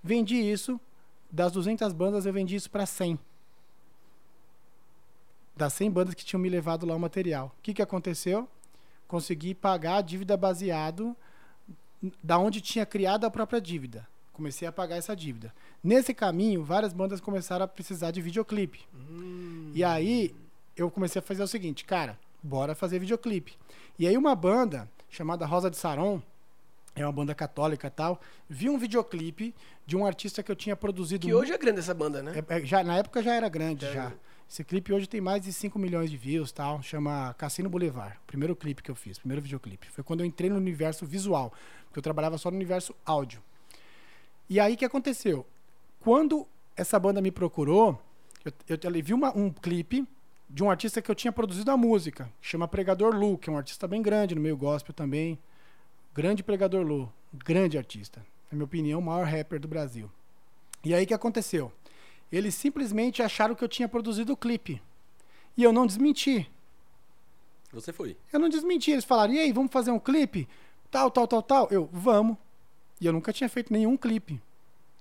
[0.01, 0.79] Vendi isso,
[1.29, 3.19] das 200 bandas eu vendi isso para 100
[5.57, 7.53] das 100 bandas que tinham me levado lá o material.
[7.59, 8.47] O que, que aconteceu?
[9.09, 11.15] Consegui pagar a dívida baseado
[12.23, 14.07] da onde tinha criado a própria dívida.
[14.31, 15.53] Comecei a pagar essa dívida.
[15.81, 18.85] Nesse caminho, várias bandas começaram a precisar de videoclipe.
[18.93, 19.71] Hum.
[19.73, 20.35] E aí
[20.75, 23.53] eu comecei a fazer o seguinte, cara, bora fazer videoclipe.
[23.97, 26.21] E aí uma banda chamada Rosa de Saron,
[26.95, 29.53] é uma banda católica e tal, vi um videoclipe
[29.85, 31.27] de um artista que eu tinha produzido.
[31.27, 32.43] Que hoje é grande essa banda, né?
[32.47, 33.93] É, é, já, na época já era grande, é.
[33.93, 34.13] já.
[34.49, 36.81] Esse clipe hoje tem mais de 5 milhões de views, tal.
[36.81, 38.15] Chama Cassino Boulevard.
[38.27, 39.89] Primeiro clipe que eu fiz, primeiro videoclipe.
[39.89, 41.51] Foi quando eu entrei no universo visual,
[41.85, 43.41] porque eu trabalhava só no universo áudio.
[44.47, 45.45] E aí que aconteceu?
[45.99, 47.99] Quando essa banda me procurou,
[48.45, 50.07] eu, eu, eu vi uma, um clipe
[50.55, 53.57] de um artista que eu tinha produzido a música, chama Pregador Lu, que é um
[53.57, 55.37] artista bem grande no meio gospel também.
[56.13, 58.25] Grande Pregador Lu, grande artista.
[58.49, 60.09] Na minha opinião, o maior rapper do Brasil.
[60.81, 61.73] E aí que aconteceu?
[62.31, 64.81] Eles simplesmente acharam que eu tinha produzido o clipe.
[65.57, 66.49] E eu não desmenti.
[67.73, 68.15] Você foi?
[68.31, 68.91] Eu não desmenti.
[68.91, 70.47] Eles falaram: e aí, vamos fazer um clipe?
[70.89, 71.67] Tal, tal, tal, tal.
[71.69, 72.37] Eu, vamos.
[73.01, 74.41] E eu nunca tinha feito nenhum clipe.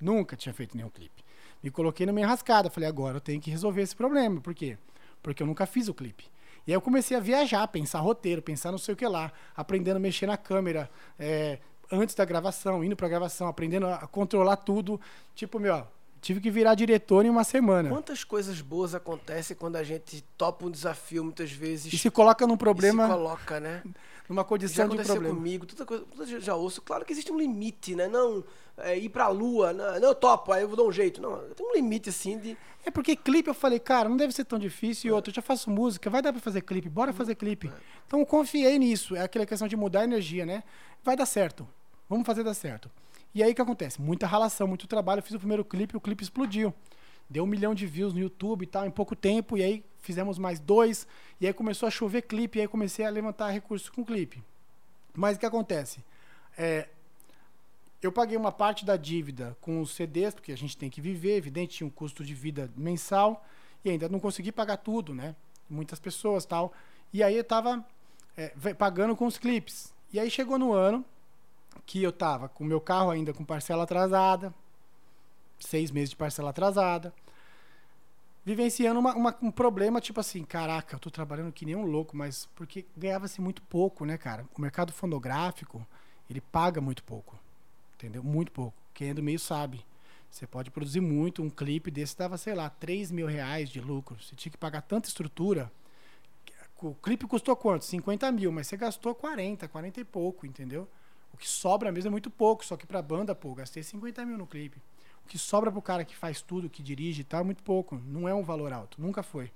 [0.00, 1.22] Nunca tinha feito nenhum clipe.
[1.62, 2.68] Me coloquei na minha rascada.
[2.68, 4.40] Falei: agora eu tenho que resolver esse problema.
[4.40, 4.76] Por quê?
[4.84, 4.93] Porque
[5.42, 6.24] eu nunca fiz o clipe.
[6.66, 9.96] E aí eu comecei a viajar, pensar roteiro, pensar não sei o que lá, aprendendo
[9.96, 11.58] a mexer na câmera, é,
[11.92, 15.00] antes da gravação, indo pra gravação, aprendendo a controlar tudo.
[15.34, 15.86] Tipo, meu,
[16.24, 17.90] tive que virar diretor em uma semana.
[17.90, 21.92] Quantas coisas boas acontecem quando a gente topa um desafio muitas vezes.
[21.92, 23.06] E se coloca num problema.
[23.06, 23.82] se coloca, né?
[24.26, 25.34] Numa condição já de problema.
[25.34, 26.80] comigo, toda coisa, toda já ouço.
[26.80, 28.08] Claro que existe um limite, né?
[28.08, 28.42] Não
[28.78, 31.20] é, ir pra lua, não, eu topo, aí eu vou dar um jeito.
[31.20, 32.56] Não, tem um limite assim de.
[32.86, 35.10] É porque clipe eu falei, cara, não deve ser tão difícil.
[35.10, 37.16] E outro, eu já faço música, vai dar pra fazer clipe, bora uhum.
[37.16, 37.68] fazer clipe.
[37.68, 37.72] É.
[38.06, 39.14] Então eu confiei nisso.
[39.14, 40.62] É aquela questão de mudar a energia, né?
[41.02, 41.68] Vai dar certo.
[42.08, 42.90] Vamos fazer dar certo.
[43.34, 44.00] E aí o que acontece?
[44.00, 45.18] Muita ralação, muito trabalho.
[45.18, 46.72] Eu fiz o primeiro clipe o clipe explodiu.
[47.28, 49.56] Deu um milhão de views no YouTube e tal, em pouco tempo.
[49.58, 51.06] E aí fizemos mais dois.
[51.40, 52.58] E aí começou a chover clipe.
[52.58, 54.42] E aí comecei a levantar recursos com clipe.
[55.12, 56.04] Mas o que acontece?
[56.56, 56.88] É,
[58.00, 61.36] eu paguei uma parte da dívida com os CDs, porque a gente tem que viver,
[61.36, 63.44] evidente, tinha um custo de vida mensal.
[63.84, 65.34] E ainda não consegui pagar tudo, né?
[65.68, 66.72] Muitas pessoas tal.
[67.12, 67.84] E aí eu tava
[68.36, 69.92] é, pagando com os clipes.
[70.12, 71.04] E aí chegou no ano,
[71.86, 74.54] que eu tava com o meu carro ainda com parcela atrasada,
[75.58, 77.12] seis meses de parcela atrasada,
[78.44, 82.16] vivenciando uma, uma, um problema tipo assim, caraca, eu tô trabalhando que nem um louco,
[82.16, 84.46] mas porque ganhava-se muito pouco, né, cara?
[84.56, 85.86] O mercado fonográfico,
[86.28, 87.38] ele paga muito pouco,
[87.94, 88.22] entendeu?
[88.22, 88.74] Muito pouco.
[88.92, 89.84] Quem é do meio sabe.
[90.30, 94.16] Você pode produzir muito, um clipe desse dava, sei lá, 3 mil reais de lucro.
[94.20, 95.70] Você tinha que pagar tanta estrutura.
[96.82, 97.84] O clipe custou quanto?
[97.84, 100.88] 50 mil, mas você gastou 40, 40 e pouco, entendeu?
[101.34, 104.38] O que sobra mesmo é muito pouco, só que pra banda, pô, gastei 50 mil
[104.38, 104.80] no clipe.
[105.24, 108.00] O que sobra pro cara que faz tudo, que dirige e tal, é muito pouco.
[108.06, 109.50] Não é um valor alto, nunca foi.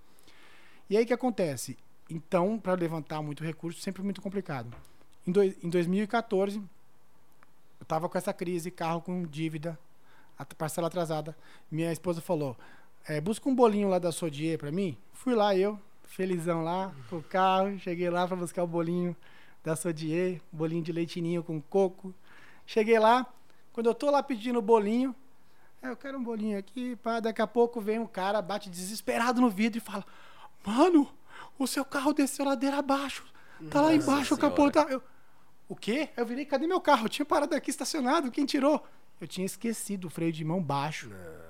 [0.90, 1.78] E aí o que acontece?
[2.10, 4.74] Então, para levantar muito recurso, sempre muito complicado.
[5.24, 6.60] Em, do, em 2014,
[7.78, 9.78] eu tava com essa crise, carro com dívida,
[10.36, 11.36] a parcela atrasada.
[11.70, 12.56] Minha esposa falou:
[13.06, 14.98] é, busca um bolinho lá da Sodier para mim.
[15.12, 19.14] Fui lá eu, felizão lá, com o carro, cheguei lá para buscar o bolinho
[19.68, 22.14] da Sodier, bolinho de leitinho com coco.
[22.64, 23.26] Cheguei lá,
[23.72, 25.14] quando eu tô lá pedindo o bolinho,
[25.82, 29.40] é, eu quero um bolinho aqui, pá, daqui a pouco vem um cara, bate desesperado
[29.40, 30.04] no vidro e fala:
[30.64, 31.08] Mano,
[31.58, 33.24] o seu carro desceu ladeira abaixo.
[33.70, 34.70] Tá lá embaixo o capô.
[34.70, 34.86] Tá...
[34.88, 35.02] Eu,
[35.68, 36.08] o quê?
[36.16, 37.04] Eu virei, cadê meu carro?
[37.04, 38.82] Eu tinha parado aqui estacionado, quem tirou?
[39.20, 41.10] Eu tinha esquecido o freio de mão baixo.
[41.10, 41.48] Não.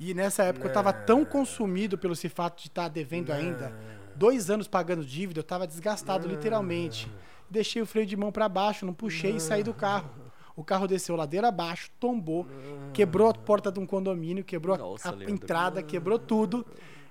[0.00, 0.70] E nessa época não.
[0.70, 3.36] eu tava tão consumido pelo esse fato de estar tá devendo não.
[3.36, 7.10] ainda dois anos pagando dívida, eu tava desgastado, literalmente.
[7.48, 10.10] Deixei o freio de mão para baixo, não puxei e saí do carro.
[10.54, 12.46] O carro desceu ladeira abaixo, tombou,
[12.92, 16.64] quebrou a porta de um condomínio, quebrou Nossa, a, a entrada, quebrou tudo.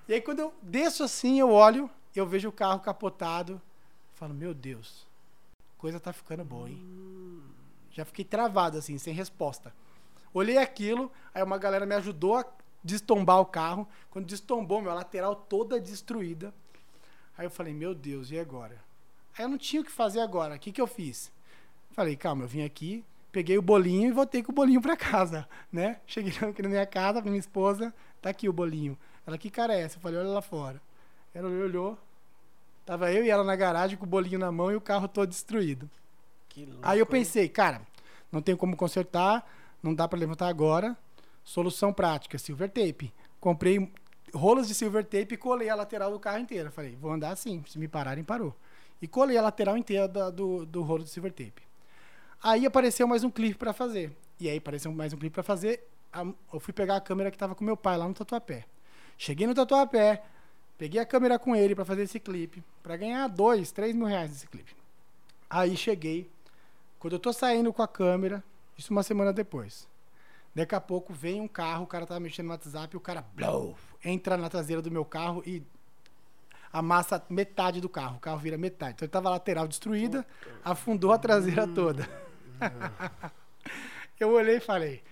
[0.08, 3.60] E aí quando eu desço assim, eu olho, eu vejo o carro capotado,
[4.14, 5.06] falo, meu Deus,
[5.76, 6.80] coisa tá ficando boa, hein?
[7.90, 9.72] Já fiquei travado, assim, sem resposta.
[10.32, 12.46] Olhei aquilo, aí uma galera me ajudou a
[12.82, 13.86] destombar o carro.
[14.10, 16.54] Quando destombou, minha lateral toda destruída.
[17.36, 18.76] Aí eu falei, meu Deus, e agora?
[19.36, 20.56] Aí eu não tinha o que fazer agora.
[20.56, 21.32] O que, que eu fiz?
[21.92, 25.48] Falei, calma, eu vim aqui, peguei o bolinho e voltei com o bolinho pra casa,
[25.72, 26.00] né?
[26.06, 28.96] Cheguei aqui na minha casa, minha esposa, tá aqui o bolinho.
[29.26, 29.96] Ela, que cara é essa?
[29.96, 30.80] Eu falei, olha lá fora.
[31.34, 31.98] Ela olhou,
[32.84, 35.28] tava eu e ela na garagem com o bolinho na mão e o carro todo
[35.28, 35.88] destruído.
[36.48, 37.80] Que louco, Aí eu pensei, cara,
[38.30, 39.46] não tem como consertar,
[39.82, 40.96] não dá pra levantar agora.
[41.44, 43.12] Solução prática, silver tape.
[43.40, 43.90] Comprei
[44.32, 46.70] rolos de silver tape e colei a lateral do carro inteira.
[46.70, 48.54] Falei, vou andar assim, se me pararem, parou.
[49.00, 51.62] E colei a lateral inteira do, do rolo de silver tape.
[52.42, 54.16] Aí apareceu mais um clipe pra fazer.
[54.40, 55.88] E aí apareceu mais um clipe pra fazer.
[56.52, 58.64] Eu fui pegar a câmera que tava com meu pai lá no Tatuapé.
[59.16, 60.22] Cheguei no Tatuapé,
[60.76, 64.30] peguei a câmera com ele pra fazer esse clipe, Pra ganhar dois, três mil reais
[64.30, 64.74] nesse clipe.
[65.48, 66.28] Aí cheguei,
[66.98, 68.42] quando eu tô saindo com a câmera,
[68.76, 69.86] isso uma semana depois.
[70.54, 73.24] Daqui a pouco vem um carro, o cara tava mexendo no WhatsApp e o cara
[73.34, 75.62] blow, entra na traseira do meu carro e
[76.72, 78.16] amassa metade do carro.
[78.16, 78.94] O carro vira metade.
[78.94, 80.26] Então ele tava a lateral destruída,
[80.64, 82.08] afundou a traseira toda.
[84.18, 85.02] eu olhei e falei: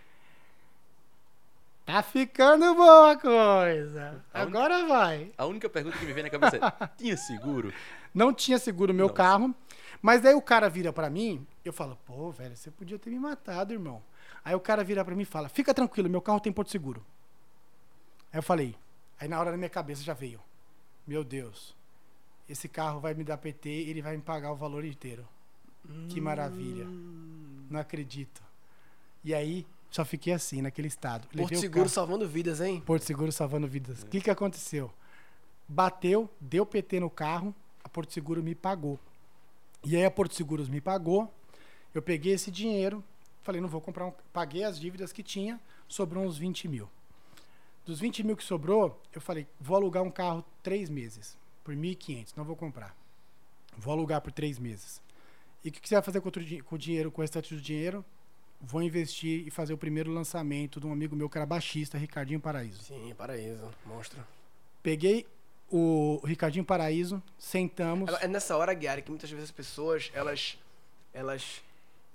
[1.85, 4.24] Tá ficando boa a coisa.
[4.33, 5.33] Agora vai.
[5.37, 7.72] A única pergunta que me vem na cabeça é: tinha seguro?
[8.14, 9.16] Não tinha seguro o meu Nossa.
[9.16, 9.55] carro.
[10.03, 13.18] Mas daí o cara vira pra mim, eu falo, pô, velho, você podia ter me
[13.18, 14.03] matado, irmão.
[14.42, 17.05] Aí o cara vira pra mim e fala, fica tranquilo, meu carro tem porto seguro.
[18.32, 18.74] Aí eu falei,
[19.18, 20.40] aí na hora na minha cabeça já veio,
[21.06, 21.74] meu Deus,
[22.48, 25.26] esse carro vai me dar PT e ele vai me pagar o valor inteiro.
[26.08, 26.84] Que maravilha.
[27.70, 28.42] Não acredito.
[29.24, 31.26] E aí, só fiquei assim, naquele estado.
[31.28, 32.80] Porto Levei Seguro salvando vidas, hein?
[32.84, 34.02] Porto Seguro salvando vidas.
[34.02, 34.90] O que, que aconteceu?
[35.68, 38.98] Bateu, deu PT no carro, a Porto Seguro me pagou.
[39.84, 41.32] E aí a Porto Seguros me pagou,
[41.94, 43.02] eu peguei esse dinheiro,
[43.42, 44.12] falei, não vou comprar um.
[44.32, 46.88] Paguei as dívidas que tinha, sobrou uns 20 mil.
[47.84, 52.32] Dos 20 mil que sobrou, eu falei, vou alugar um carro três meses, por 1.500,
[52.36, 52.96] não vou comprar.
[53.76, 55.00] Vou alugar por três meses.
[55.64, 56.28] E o que que você vai fazer com,
[56.74, 58.04] o dinheiro, com o restante do dinheiro?
[58.60, 62.40] Vou investir e fazer o primeiro lançamento de um amigo meu que era baixista, Ricardinho
[62.40, 62.82] Paraíso.
[62.82, 64.22] Sim, paraíso, monstro.
[64.82, 65.26] Peguei
[65.70, 68.12] o Ricardinho Paraíso, sentamos.
[68.20, 70.58] É nessa hora, Gary, que muitas vezes as pessoas, elas,
[71.14, 71.62] elas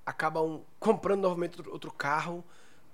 [0.06, 2.44] acabam comprando novamente outro carro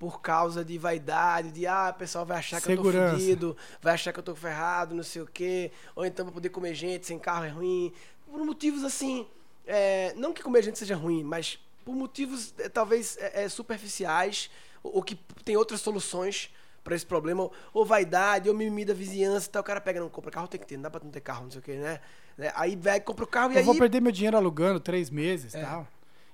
[0.01, 3.11] por causa de vaidade, de ah, o pessoal vai achar que eu Segurança.
[3.13, 6.33] tô fudido, vai achar que eu tô ferrado, não sei o quê, ou então pra
[6.33, 7.93] poder comer gente sem carro é ruim,
[8.25, 9.27] por motivos assim,
[9.67, 14.49] é, não que comer gente seja ruim, mas por motivos é, talvez é, é, superficiais,
[14.81, 15.13] ou, ou que
[15.45, 16.49] tem outras soluções
[16.83, 20.09] pra esse problema, ou, vaidade, ou mimimi da vizinhança e tal, o cara pega, não,
[20.09, 21.75] compra carro, tem que ter, não dá pra não ter carro, não sei o quê,
[21.75, 21.99] né?
[22.35, 22.51] Né?
[22.55, 23.65] Aí vai, compra o carro e eu aí...
[23.65, 25.61] vou perder meu dinheiro alugando três meses e É.
[25.63, 25.87] tal.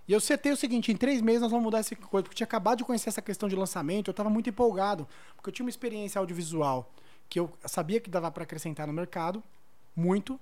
[0.08, 2.38] E eu setei o seguinte, em três meses nós vamos mudar essa coisa, porque eu
[2.38, 5.66] tinha acabado de conhecer essa questão de lançamento, eu estava muito empolgado, porque eu tinha
[5.66, 6.90] uma experiência audiovisual
[7.30, 9.44] que eu sabia que dava para acrescentar no mercado,
[9.94, 10.40] muito.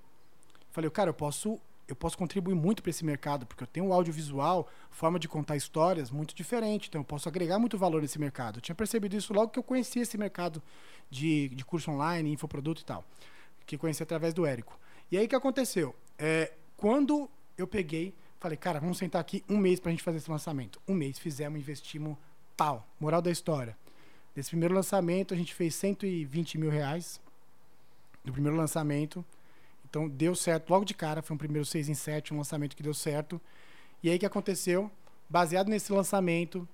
[0.71, 3.93] Falei, cara, eu posso, eu posso contribuir muito para esse mercado, porque eu tenho um
[3.93, 8.57] audiovisual, forma de contar histórias muito diferente, então eu posso agregar muito valor nesse mercado.
[8.57, 10.61] Eu tinha percebido isso logo que eu conhecia esse mercado
[11.09, 13.03] de, de curso online, infoproduto e tal,
[13.65, 14.77] que conheci através do Érico.
[15.11, 15.95] E aí o que aconteceu?
[16.19, 20.29] É, quando eu peguei, falei, cara, vamos sentar aqui um mês pra gente fazer esse
[20.29, 20.79] lançamento.
[20.87, 22.17] Um mês, fizemos, investimos,
[22.55, 22.87] pau.
[22.99, 23.77] Moral da história.
[24.35, 27.21] Nesse primeiro lançamento, a gente fez 120 mil reais.
[28.23, 29.23] No primeiro lançamento.
[29.87, 31.21] Então, deu certo logo de cara.
[31.21, 33.39] Foi um primeiro 6 em 7, um lançamento que deu certo.
[34.03, 34.91] E aí, o que aconteceu?
[35.29, 36.67] Baseado nesse lançamento,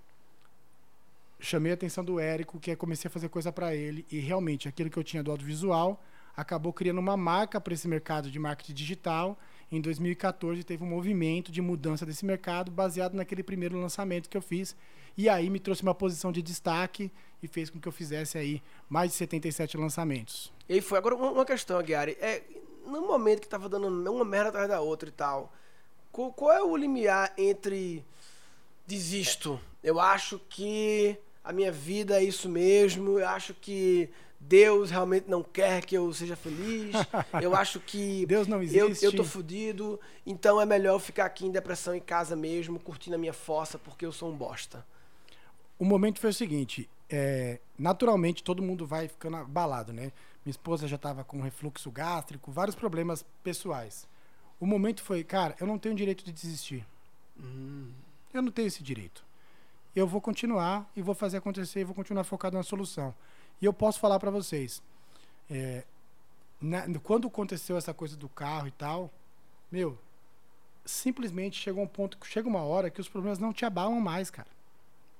[1.39, 4.05] chamei a atenção do Érico, que eu comecei a fazer coisa para ele.
[4.11, 6.01] E realmente, aquilo que eu tinha do audiovisual
[6.35, 9.37] acabou criando uma marca para esse mercado de marketing digital.
[9.71, 14.41] Em 2014 teve um movimento de mudança desse mercado baseado naquele primeiro lançamento que eu
[14.41, 14.75] fiz.
[15.17, 17.09] E aí me trouxe uma posição de destaque
[17.41, 20.51] e fez com que eu fizesse aí mais de 77 lançamentos.
[20.67, 20.97] E aí foi.
[20.97, 22.17] Agora, uma questão, Gary.
[22.19, 22.43] É,
[22.85, 25.53] no momento que tava dando uma merda atrás da outra e tal,
[26.11, 28.03] qual, qual é o limiar entre
[28.85, 29.59] desisto?
[29.81, 34.09] Eu acho que a minha vida é isso mesmo, eu acho que
[34.43, 36.95] Deus realmente não quer que eu seja feliz,
[37.41, 39.05] eu acho que Deus não eu, existe.
[39.05, 43.15] eu tô fudido, então é melhor eu ficar aqui em depressão em casa mesmo, curtindo
[43.15, 44.85] a minha fossa, porque eu sou um bosta.
[45.77, 50.11] O momento foi o seguinte: é, naturalmente todo mundo vai ficando abalado, né?
[50.43, 54.07] Minha esposa já estava com refluxo gástrico, vários problemas pessoais.
[54.59, 56.85] O momento foi, cara, eu não tenho direito de desistir.
[58.33, 59.23] Eu não tenho esse direito.
[59.95, 63.13] Eu vou continuar e vou fazer acontecer e vou continuar focado na solução.
[63.61, 64.81] E eu posso falar para vocês,
[65.49, 65.83] é,
[66.59, 69.09] na- quando aconteceu essa coisa do carro e tal,
[69.71, 69.97] meu,
[70.85, 74.29] simplesmente chegou um ponto que chega uma hora que os problemas não te abalam mais,
[74.29, 74.47] cara.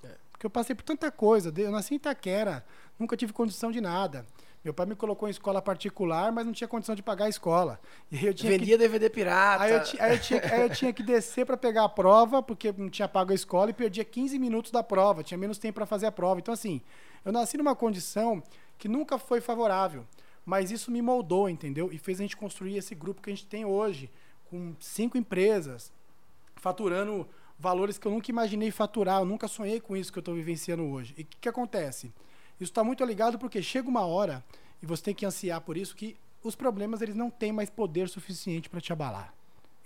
[0.04, 0.10] É.
[0.32, 1.54] Porque eu passei por tanta coisa.
[1.56, 2.65] Eu nasci em Itaquera,
[2.97, 4.25] nunca tive condição de nada.
[4.63, 7.80] Meu pai me colocou em escola particular, mas não tinha condição de pagar a escola.
[8.12, 8.84] E eu tinha Vendia que...
[8.84, 9.63] DVD pirata.
[9.63, 12.43] Aí eu, ti- aí eu tinha, aí eu tinha que descer para pegar a prova,
[12.43, 15.75] porque não tinha pago a escola e perdia 15 minutos da prova, tinha menos tempo
[15.75, 16.39] para fazer a prova.
[16.39, 16.80] Então, assim,
[17.23, 18.41] eu nasci numa condição
[18.77, 20.05] que nunca foi favorável,
[20.45, 21.91] mas isso me moldou, entendeu?
[21.91, 24.10] E fez a gente construir esse grupo que a gente tem hoje,
[24.49, 25.91] com cinco empresas,
[26.55, 27.27] faturando
[27.60, 30.84] valores que eu nunca imaginei faturar, eu nunca sonhei com isso que eu estou vivenciando
[30.84, 31.13] hoje.
[31.17, 32.12] E o que, que acontece?
[32.60, 34.43] Isso está muito ligado porque chega uma hora,
[34.81, 38.10] e você tem que ansiar por isso, que os problemas eles não têm mais poder
[38.10, 39.34] suficiente para te abalar.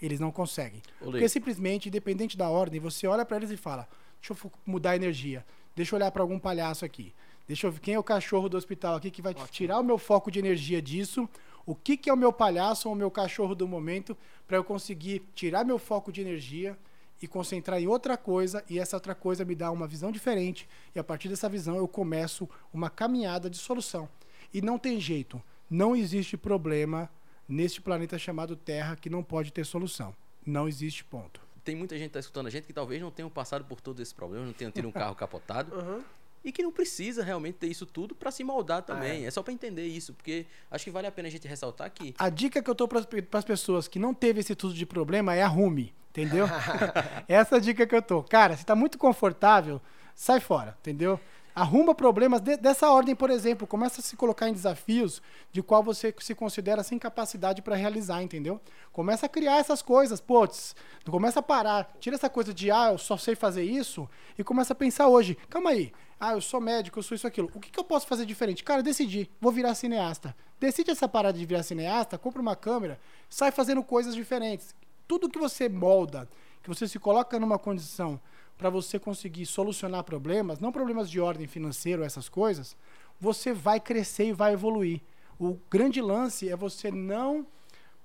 [0.02, 0.82] Eles não conseguem.
[1.00, 3.88] Porque simplesmente, independente da ordem, você olha para eles e fala:
[4.22, 5.46] deixa eu mudar a energia,
[5.76, 7.14] deixa eu olhar para algum palhaço aqui.
[7.48, 9.98] Deixa eu ver quem é o cachorro do hospital aqui que vai tirar o meu
[9.98, 11.30] foco de energia disso.
[11.66, 14.64] O que, que é o meu palhaço ou o meu cachorro do momento para eu
[14.64, 16.78] conseguir tirar meu foco de energia
[17.22, 21.00] e concentrar em outra coisa e essa outra coisa me dá uma visão diferente e
[21.00, 24.10] a partir dessa visão eu começo uma caminhada de solução.
[24.54, 27.10] E não tem jeito, não existe problema
[27.48, 30.16] neste planeta chamado Terra que não pode ter solução.
[30.46, 31.42] Não existe ponto.
[31.64, 34.00] Tem muita gente que tá escutando a gente que talvez não tenham passado por todos
[34.00, 35.76] esses problemas, não tenham tido um carro capotado.
[35.76, 36.04] Uhum.
[36.46, 39.26] E que não precisa realmente ter isso tudo para se moldar também.
[39.26, 39.32] Ah, é.
[39.32, 42.30] só para entender isso, porque acho que vale a pena a gente ressaltar que A
[42.30, 43.00] dica que eu tô para
[43.34, 46.46] as pessoas que não teve esse tudo de problema é arrume, entendeu?
[47.28, 48.22] Essa é a dica que eu tô.
[48.22, 49.82] Cara, se tá muito confortável,
[50.14, 51.20] sai fora, entendeu?
[51.56, 53.66] Arruma problemas de- dessa ordem, por exemplo.
[53.66, 55.22] Começa a se colocar em desafios
[55.54, 58.60] de qual você se considera sem capacidade para realizar, entendeu?
[58.92, 60.76] Começa a criar essas coisas, putz.
[61.10, 61.96] Começa a parar.
[61.98, 64.08] Tira essa coisa de, ah, eu só sei fazer isso.
[64.38, 65.38] E começa a pensar hoje.
[65.50, 65.94] Calma aí.
[66.20, 67.50] Ah, eu sou médico, eu sou isso, aquilo.
[67.54, 68.62] O que, que eu posso fazer diferente?
[68.62, 69.30] Cara, decidi.
[69.40, 70.36] Vou virar cineasta.
[70.60, 74.76] Decide essa parada de virar cineasta, compra uma câmera, sai fazendo coisas diferentes.
[75.08, 76.28] Tudo que você molda,
[76.64, 78.20] que você se coloca numa condição
[78.58, 82.76] para você conseguir solucionar problemas, não problemas de ordem financeira, essas coisas,
[83.20, 85.02] você vai crescer e vai evoluir.
[85.40, 87.46] O grande lance é você não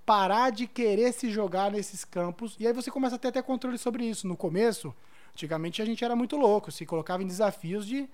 [0.05, 3.79] parar de querer se jogar nesses campos e aí você começa a ter até controle
[3.79, 4.27] sobre isso.
[4.27, 4.95] No começo,
[5.33, 8.09] antigamente a gente era muito louco, se colocava em desafios de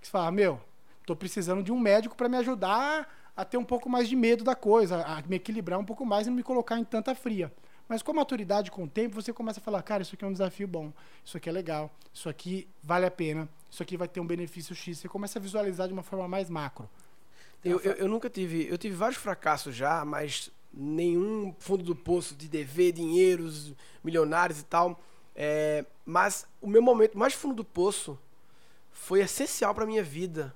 [0.00, 0.60] que você meu,
[1.06, 4.42] tô precisando de um médico para me ajudar a ter um pouco mais de medo
[4.42, 7.52] da coisa, a me equilibrar um pouco mais e não me colocar em tanta fria.
[7.88, 10.28] Mas com a maturidade, com o tempo, você começa a falar, cara, isso aqui é
[10.28, 10.92] um desafio bom,
[11.24, 14.74] isso aqui é legal, isso aqui vale a pena, isso aqui vai ter um benefício
[14.74, 14.98] X.
[14.98, 16.88] Você começa a visualizar de uma forma mais macro.
[17.64, 18.66] Eu, eu, eu nunca tive.
[18.68, 23.72] Eu tive vários fracassos já, mas nenhum fundo do poço de dever dinheiros
[24.04, 25.00] milionários e tal.
[25.34, 28.18] É, mas o meu momento mais fundo do poço
[28.92, 30.54] foi essencial para minha vida.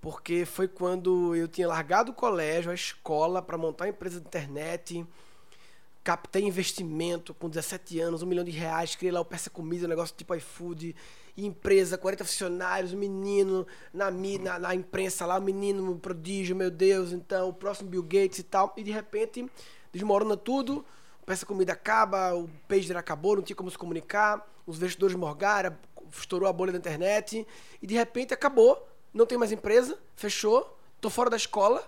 [0.00, 4.26] Porque foi quando eu tinha largado o colégio, a escola, para montar uma empresa de
[4.26, 5.06] internet.
[6.04, 9.88] Captei investimento com 17 anos, um milhão de reais, criei lá o Peça Comida, um
[9.88, 10.94] negócio tipo iFood,
[11.34, 16.70] empresa, 40 funcionários, um menino na, na, na imprensa lá, um menino um prodígio, meu
[16.70, 18.74] Deus, então, o próximo Bill Gates e tal.
[18.76, 19.50] E de repente,
[19.94, 20.84] desmorona tudo,
[21.22, 25.74] o Peça Comida acaba, o pager acabou, não tinha como se comunicar, os investidores morgaram,
[26.12, 27.46] estourou a bolha da internet,
[27.80, 31.82] e de repente acabou, não tem mais empresa, fechou, tô fora da escola,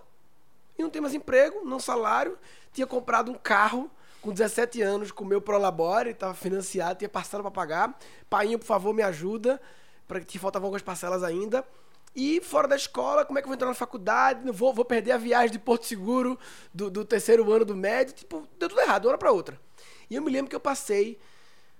[0.78, 2.38] e não tem mais emprego, não salário.
[2.72, 7.42] Tinha comprado um carro com 17 anos com o meu Prolabore, estava financiado, tinha parcela
[7.42, 7.98] para pagar.
[8.28, 9.60] Painho, por favor, me ajuda,
[10.06, 11.64] para que faltavam algumas parcelas ainda.
[12.14, 14.50] E fora da escola, como é que eu vou entrar na faculdade?
[14.50, 16.38] Vou, vou perder a viagem de Porto Seguro
[16.72, 18.14] do, do terceiro ano do médio.
[18.14, 19.60] Tipo, deu tudo errado, de uma hora para outra.
[20.08, 21.18] E eu me lembro que eu passei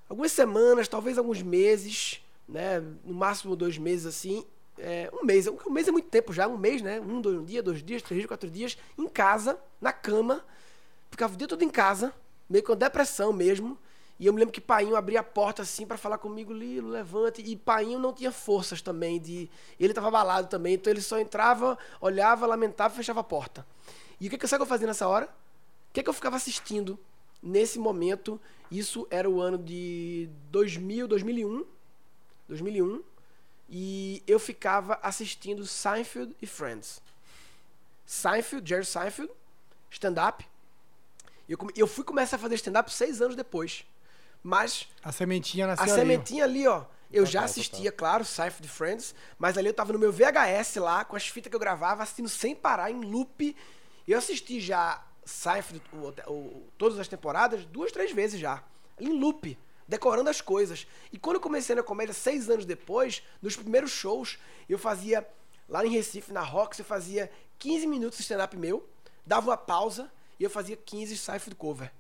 [0.09, 2.81] algumas semanas, talvez alguns meses, né?
[3.03, 4.45] No máximo dois meses assim.
[4.79, 7.01] É, um mês, um mês é muito tempo já, um mês, né?
[7.01, 10.45] Um, dois, um dia, dois dias, três dias, quatro dias, em casa, na cama.
[11.11, 12.13] Ficava o dia todo em casa,
[12.49, 13.79] meio com depressão mesmo.
[14.19, 17.43] E eu me lembro que Painho abria a porta assim para falar comigo, Lilo, levante.
[17.43, 19.51] E Painho não tinha forças também de.
[19.79, 23.67] Ele tava abalado também, então ele só entrava, olhava, lamentava e fechava a porta.
[24.19, 25.27] E o que, que, sabe o que eu fazia nessa hora?
[25.27, 26.99] O que, que eu ficava assistindo
[27.43, 28.41] nesse momento?
[28.71, 31.65] Isso era o ano de 2000, 2001.
[32.49, 33.03] 2001.
[33.69, 37.03] E eu ficava assistindo Seinfeld e Friends.
[38.07, 39.31] Seinfeld, Jerry Seinfeld,
[39.91, 40.47] stand-up.
[41.49, 43.85] Eu, come- eu fui começar a fazer stand-up seis anos depois.
[44.43, 46.01] Mas A sementinha nasceu a ali.
[46.01, 46.85] sementinha ali, ó.
[47.11, 50.77] Eu Total, já assistia, claro, Seinfeld e Friends, mas ali eu tava no meu VHS
[50.77, 53.57] lá, com as fitas que eu gravava, assistindo sem parar, em loop.
[54.09, 58.63] Eu assisti já Seinfeld, o- o- todas as temporadas, duas, três vezes já.
[59.01, 60.87] Em loop, decorando as coisas.
[61.13, 64.37] E quando eu comecei na comédia, seis anos depois, nos primeiros shows,
[64.69, 65.27] eu fazia,
[65.69, 68.87] lá em Recife, na Rox, eu fazia 15 minutos de stand-up meu,
[69.25, 71.93] dava uma pausa, e eu fazia 15 Seinfeld cover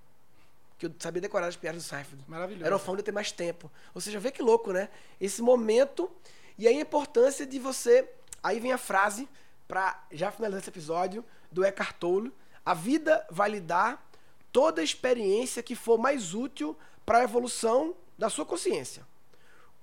[0.78, 2.22] que eu sabia decorar as piadas do Seinfeld.
[2.28, 2.66] Maravilhoso.
[2.66, 3.70] Era o fã de ter mais tempo.
[3.94, 4.90] Ou seja, vê que louco, né?
[5.20, 6.10] Esse momento
[6.58, 8.08] e aí a importância de você.
[8.42, 9.28] Aí vem a frase,
[9.66, 12.32] para já finalizar esse episódio, do Eckhart Tolle.
[12.64, 14.08] A vida vai lhe dar
[14.52, 19.06] toda a experiência que for mais útil para a evolução da sua consciência.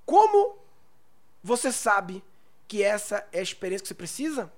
[0.06, 0.58] Como
[1.44, 2.24] você sabe
[2.68, 4.52] que essa é a experiência que você precisa?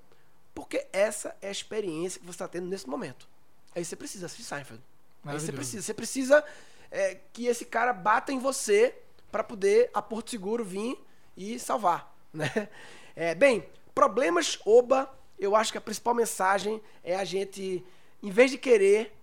[0.54, 3.28] Porque essa é a experiência que você está tendo nesse momento.
[3.76, 4.82] Aí você precisa assistir Seinfeld.
[5.22, 5.82] Aí você precisa.
[5.82, 6.42] Você precisa
[6.90, 8.94] é, que esse cara bata em você
[9.30, 10.98] para poder a Porto Seguro vir
[11.36, 12.12] e salvar.
[12.36, 12.68] Né?
[13.14, 17.82] É, bem, problemas OBA, eu acho que a principal mensagem é a gente,
[18.22, 19.16] em vez de querer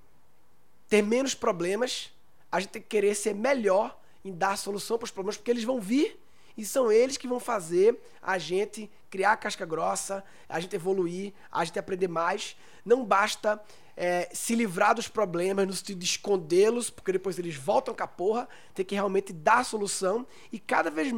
[0.90, 2.12] ter menos problemas,
[2.52, 3.96] a gente tem que querer ser melhor
[4.26, 6.20] em dar solução para os problemas, porque eles vão vir
[6.58, 11.64] e são eles que vão fazer a gente criar casca grossa, a gente evoluir, a
[11.64, 12.56] gente aprender mais.
[12.86, 13.62] Não basta
[13.96, 18.08] é, se livrar dos problemas no sentido de escondê-los, porque depois eles voltam com a
[18.08, 18.48] porra.
[18.74, 21.12] Tem que realmente dar a solução e cada vez,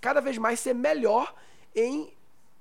[0.00, 1.34] cada vez mais ser melhor
[1.74, 2.12] em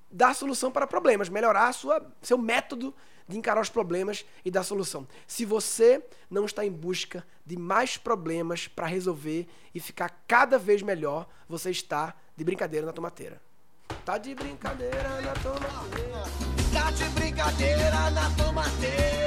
[0.09, 2.93] dar solução para problemas, melhorar sua, seu método
[3.27, 5.07] de encarar os problemas e dar solução.
[5.25, 10.81] Se você não está em busca de mais problemas para resolver e ficar cada vez
[10.81, 13.41] melhor, você está de brincadeira na tomateira.
[14.05, 16.23] Tá de brincadeira na tomateira.
[16.73, 19.21] Tá de brincadeira na tomateira.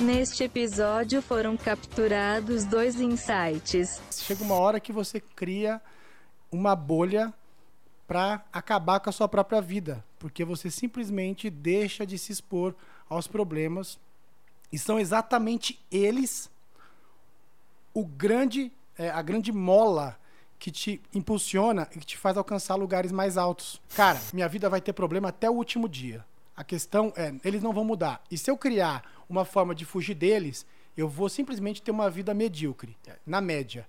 [0.00, 4.00] Neste episódio foram capturados dois insights.
[4.12, 5.80] Chega uma hora que você cria
[6.50, 7.32] uma bolha
[8.06, 12.74] para acabar com a sua própria vida, porque você simplesmente deixa de se expor
[13.08, 13.98] aos problemas
[14.72, 16.50] e são exatamente eles
[17.92, 20.17] o grande é, a grande mola
[20.58, 23.80] que te impulsiona e que te faz alcançar lugares mais altos.
[23.94, 26.24] Cara, minha vida vai ter problema até o último dia.
[26.56, 28.22] A questão é, eles não vão mudar.
[28.30, 32.34] E se eu criar uma forma de fugir deles, eu vou simplesmente ter uma vida
[32.34, 33.86] medíocre, na média.